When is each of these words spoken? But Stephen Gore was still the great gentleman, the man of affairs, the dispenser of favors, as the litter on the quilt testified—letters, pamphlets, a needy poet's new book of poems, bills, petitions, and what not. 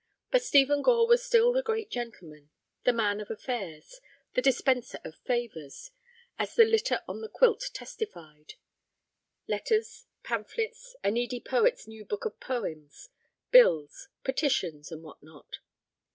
But 0.31 0.41
Stephen 0.41 0.81
Gore 0.81 1.05
was 1.07 1.23
still 1.23 1.53
the 1.53 1.61
great 1.61 1.91
gentleman, 1.91 2.49
the 2.85 2.91
man 2.91 3.21
of 3.21 3.29
affairs, 3.29 4.01
the 4.33 4.41
dispenser 4.41 4.99
of 5.05 5.13
favors, 5.15 5.91
as 6.39 6.55
the 6.55 6.65
litter 6.65 7.03
on 7.07 7.21
the 7.21 7.29
quilt 7.29 7.69
testified—letters, 7.71 10.07
pamphlets, 10.23 10.95
a 11.03 11.11
needy 11.11 11.39
poet's 11.39 11.87
new 11.87 12.03
book 12.03 12.25
of 12.25 12.39
poems, 12.39 13.09
bills, 13.51 14.07
petitions, 14.23 14.91
and 14.91 15.03
what 15.03 15.21
not. 15.21 15.59